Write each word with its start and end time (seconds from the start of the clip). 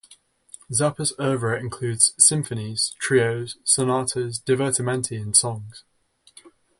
Zappa's 0.71 1.13
oeuvre 1.19 1.59
includes 1.59 2.15
symphonies, 2.17 2.95
trios, 2.99 3.57
sonatas, 3.63 4.39
divertimenti 4.43 5.21
and 5.21 5.37
songs. 5.37 5.83